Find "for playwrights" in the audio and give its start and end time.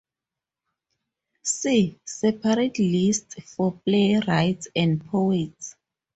3.55-4.67